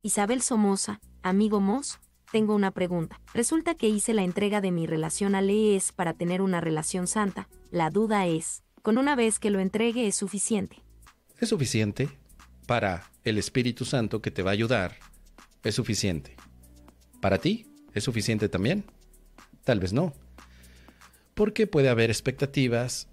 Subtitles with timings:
[0.00, 1.98] Isabel Somoza, amigo Mos,
[2.30, 3.20] tengo una pregunta.
[3.34, 7.48] Resulta que hice la entrega de mi relación a Lees para tener una relación santa.
[7.72, 10.84] La duda es, ¿con una vez que lo entregue es suficiente?
[11.40, 12.08] Es suficiente
[12.66, 14.94] para el Espíritu Santo que te va a ayudar.
[15.64, 16.36] Es suficiente.
[17.20, 17.66] ¿Para ti?
[17.92, 18.84] ¿Es suficiente también?
[19.64, 20.14] Tal vez no.
[21.34, 23.08] Porque puede haber expectativas,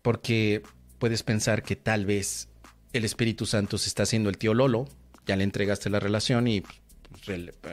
[0.00, 0.62] porque
[0.98, 2.48] puedes pensar que tal vez
[2.94, 4.88] el Espíritu Santo se está haciendo el tío Lolo,
[5.26, 6.62] ya le entregaste la relación y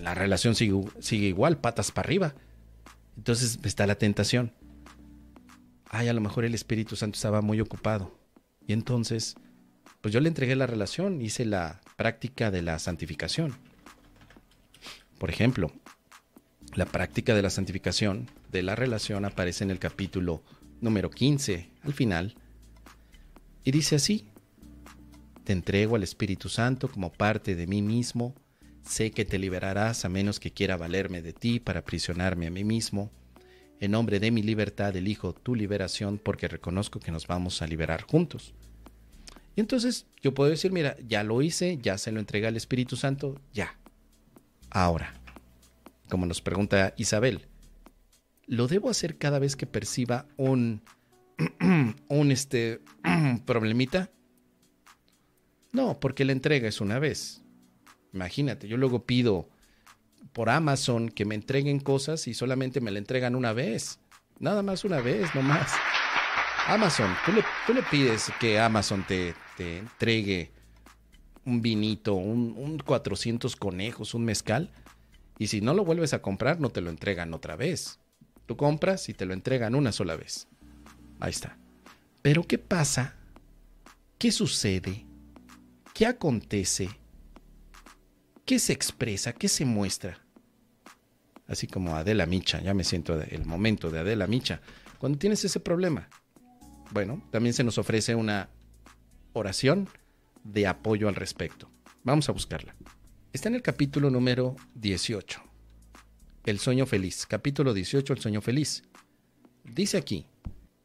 [0.00, 2.34] la relación sigue, sigue igual, patas para arriba.
[3.16, 4.52] Entonces está la tentación.
[5.88, 8.18] Ay, a lo mejor el Espíritu Santo estaba muy ocupado.
[8.66, 9.36] Y entonces,
[10.00, 13.56] pues yo le entregué la relación, hice la práctica de la santificación.
[15.18, 15.72] Por ejemplo,
[16.74, 20.42] la práctica de la santificación de la relación aparece en el capítulo
[20.80, 22.36] número 15, al final,
[23.64, 24.28] y dice así,
[25.46, 28.34] te entrego al Espíritu Santo como parte de mí mismo,
[28.82, 32.64] sé que te liberarás a menos que quiera valerme de ti para aprisionarme a mí
[32.64, 33.12] mismo.
[33.78, 38.02] En nombre de mi libertad elijo tu liberación porque reconozco que nos vamos a liberar
[38.02, 38.54] juntos.
[39.54, 42.96] Y entonces yo puedo decir, mira, ya lo hice, ya se lo entregué al Espíritu
[42.96, 43.78] Santo, ya.
[44.70, 45.14] Ahora,
[46.08, 47.46] como nos pregunta Isabel,
[48.48, 50.82] ¿lo debo hacer cada vez que perciba un,
[52.08, 52.80] un este,
[53.46, 54.10] problemita?
[55.76, 57.42] No, porque la entrega es una vez.
[58.14, 59.50] Imagínate, yo luego pido
[60.32, 64.00] por Amazon que me entreguen cosas y solamente me la entregan una vez.
[64.38, 65.74] Nada más una vez, no más.
[66.66, 67.14] Amazon,
[67.66, 70.50] tú le, pides que Amazon te, te entregue
[71.44, 74.72] un vinito, un, un 400 conejos, un mezcal
[75.38, 78.00] y si no lo vuelves a comprar, no te lo entregan otra vez.
[78.46, 80.48] Tú compras y te lo entregan una sola vez.
[81.20, 81.58] Ahí está.
[82.22, 83.14] Pero ¿qué pasa?
[84.16, 85.05] ¿Qué sucede?
[85.96, 86.90] ¿Qué acontece?
[88.44, 89.32] ¿Qué se expresa?
[89.32, 90.22] ¿Qué se muestra?
[91.46, 94.60] Así como Adela Micha, ya me siento el momento de Adela Micha.
[94.98, 96.10] Cuando tienes ese problema,
[96.90, 98.50] bueno, también se nos ofrece una
[99.32, 99.88] oración
[100.44, 101.70] de apoyo al respecto.
[102.04, 102.76] Vamos a buscarla.
[103.32, 105.40] Está en el capítulo número 18.
[106.44, 107.24] El sueño feliz.
[107.24, 108.82] Capítulo 18, el sueño feliz.
[109.64, 110.26] Dice aquí,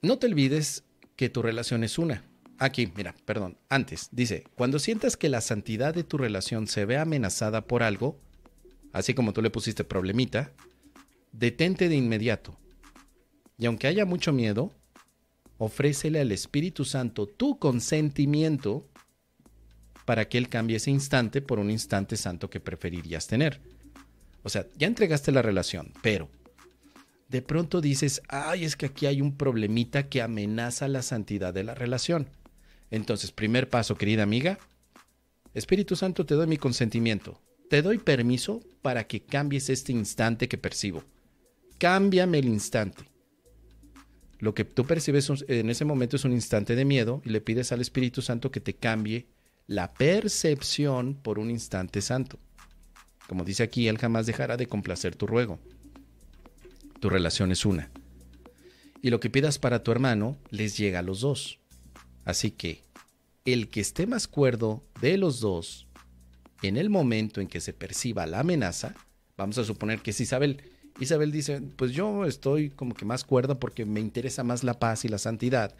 [0.00, 0.84] no te olvides
[1.16, 2.22] que tu relación es una.
[2.62, 6.96] Aquí, mira, perdón, antes, dice, cuando sientas que la santidad de tu relación se ve
[6.96, 8.20] amenazada por algo,
[8.92, 10.52] así como tú le pusiste problemita,
[11.32, 12.56] detente de inmediato.
[13.58, 14.70] Y aunque haya mucho miedo,
[15.58, 18.88] ofrécele al Espíritu Santo tu consentimiento
[20.04, 23.60] para que Él cambie ese instante por un instante santo que preferirías tener.
[24.44, 26.28] O sea, ya entregaste la relación, pero
[27.28, 31.64] de pronto dices, ay, es que aquí hay un problemita que amenaza la santidad de
[31.64, 32.28] la relación.
[32.92, 34.58] Entonces, primer paso, querida amiga,
[35.54, 37.40] Espíritu Santo, te doy mi consentimiento.
[37.70, 41.02] Te doy permiso para que cambies este instante que percibo.
[41.78, 43.04] Cámbiame el instante.
[44.40, 47.72] Lo que tú percibes en ese momento es un instante de miedo y le pides
[47.72, 49.26] al Espíritu Santo que te cambie
[49.66, 52.38] la percepción por un instante santo.
[53.26, 55.58] Como dice aquí, Él jamás dejará de complacer tu ruego.
[57.00, 57.90] Tu relación es una.
[59.00, 61.61] Y lo que pidas para tu hermano les llega a los dos.
[62.24, 62.82] Así que
[63.44, 65.86] el que esté más cuerdo de los dos,
[66.62, 68.94] en el momento en que se perciba la amenaza,
[69.36, 70.62] vamos a suponer que es Isabel.
[71.00, 75.04] Isabel dice, pues yo estoy como que más cuerda porque me interesa más la paz
[75.04, 75.74] y la santidad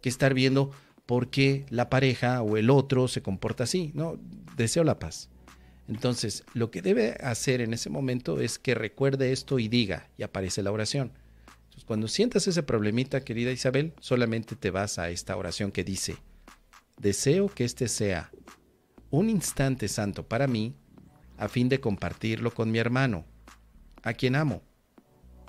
[0.00, 0.70] que estar viendo
[1.06, 3.90] porque la pareja o el otro se comporta así.
[3.94, 4.18] No,
[4.56, 5.28] deseo la paz.
[5.88, 10.22] Entonces, lo que debe hacer en ese momento es que recuerde esto y diga, y
[10.22, 11.12] aparece la oración.
[11.86, 16.16] Cuando sientas ese problemita, querida Isabel, solamente te vas a esta oración que dice,
[16.98, 18.30] deseo que este sea
[19.10, 20.74] un instante santo para mí,
[21.36, 23.24] a fin de compartirlo con mi hermano,
[24.02, 24.62] a quien amo.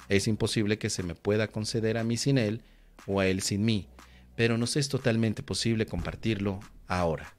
[0.09, 2.61] Es imposible que se me pueda conceder a mí sin él
[3.07, 3.87] o a él sin mí
[4.35, 7.35] pero nos es totalmente posible compartirlo ahora.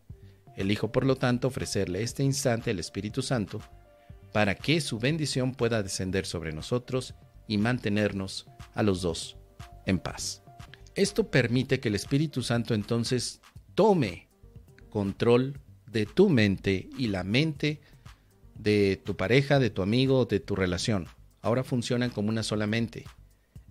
[0.57, 3.61] Elijo, por lo tanto, ofrecerle este instante al Espíritu Santo
[4.33, 7.15] para que su bendición pueda descender sobre nosotros
[7.47, 9.37] y mantenernos a los dos
[9.87, 10.43] en paz.
[10.95, 13.41] Esto permite que el Espíritu Santo entonces
[13.75, 14.29] tome
[14.91, 17.81] control de tu mente y la mente
[18.55, 21.07] de tu pareja, de tu amigo, de tu relación.
[21.43, 23.05] Ahora funcionan como una sola mente.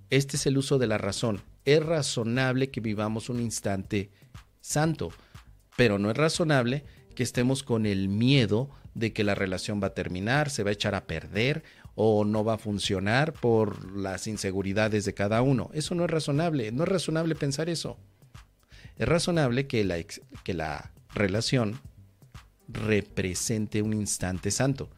[0.10, 4.12] Este es el uso de la razón es razonable que vivamos un instante
[4.62, 5.12] santo,
[5.76, 6.86] pero no es razonable
[7.16, 10.74] que estemos con el miedo de que la relación va a terminar, se va a
[10.74, 11.64] echar a perder
[11.96, 15.70] o no va a funcionar por las inseguridades de cada uno.
[15.74, 17.98] Eso no es razonable, no es razonable pensar eso.
[18.98, 20.04] Es razonable que la,
[20.44, 21.80] que la relación
[22.68, 24.90] represente un instante santo.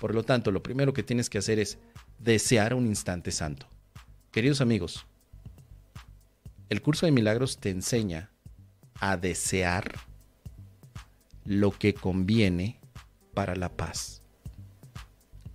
[0.00, 1.78] Por lo tanto, lo primero que tienes que hacer es
[2.18, 3.66] desear un instante santo.
[4.30, 5.06] Queridos amigos,
[6.68, 8.30] el curso de milagros te enseña
[9.00, 9.94] a desear
[11.44, 12.80] lo que conviene
[13.34, 14.22] para la paz.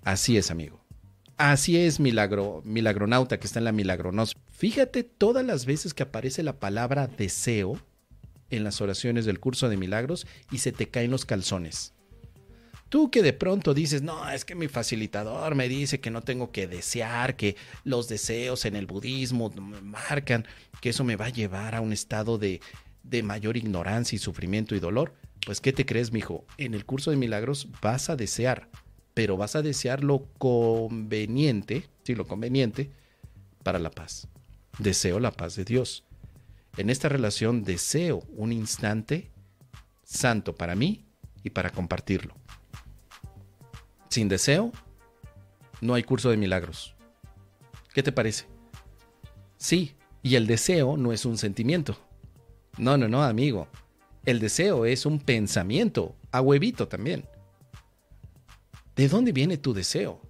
[0.03, 0.81] Así es, amigo.
[1.41, 4.38] Así es, milagro, milagronauta que está en la milagronos.
[4.51, 7.79] Fíjate todas las veces que aparece la palabra deseo
[8.51, 11.95] en las oraciones del curso de milagros y se te caen los calzones.
[12.89, 16.51] Tú que de pronto dices, no, es que mi facilitador me dice que no tengo
[16.51, 17.55] que desear, que
[17.85, 19.49] los deseos en el budismo
[19.81, 20.45] marcan,
[20.79, 22.61] que eso me va a llevar a un estado de,
[23.01, 25.15] de mayor ignorancia y sufrimiento y dolor.
[25.43, 26.45] Pues, ¿qué te crees, mijo?
[26.59, 28.69] En el curso de milagros vas a desear
[29.13, 32.92] pero vas a desear lo conveniente, sí, lo conveniente
[33.63, 34.28] para la paz.
[34.78, 36.04] Deseo la paz de Dios.
[36.78, 39.30] En esta relación deseo un instante
[40.04, 41.06] santo para mí
[41.44, 42.36] y para compartirlo.
[44.10, 44.72] Sin deseo,
[45.81, 46.96] no hay curso de milagros.
[47.94, 48.46] ¿Qué te parece?
[49.58, 51.98] Sí, y el deseo no es un sentimiento.
[52.78, 53.68] No, no, no, amigo.
[54.25, 57.25] El deseo es un pensamiento, a huevito también.
[59.01, 60.21] ¿De dónde viene tu deseo?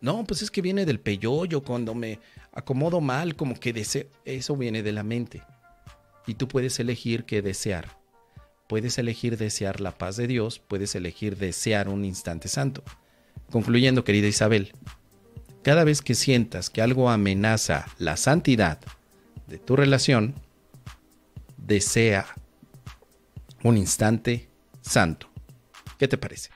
[0.00, 2.20] No, pues es que viene del peyoyo, cuando me
[2.52, 4.06] acomodo mal, como que deseo.
[4.24, 5.42] Eso viene de la mente.
[6.28, 7.98] Y tú puedes elegir qué desear.
[8.68, 12.84] Puedes elegir desear la paz de Dios, puedes elegir desear un instante santo.
[13.50, 14.74] Concluyendo, querida Isabel,
[15.64, 18.78] cada vez que sientas que algo amenaza la santidad
[19.48, 20.36] de tu relación,
[21.56, 22.26] desea
[23.64, 24.48] un instante
[24.82, 25.28] santo.
[25.98, 26.50] ¿Qué te parece?